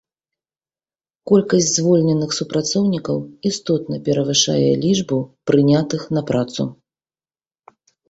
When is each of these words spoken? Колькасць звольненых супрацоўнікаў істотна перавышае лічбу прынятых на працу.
Колькасць 1.31 1.69
звольненых 1.73 2.31
супрацоўнікаў 2.39 3.17
істотна 3.51 3.95
перавышае 4.09 4.59
лічбу 4.89 5.23
прынятых 5.53 6.01
на 6.17 6.21
працу. 6.35 6.63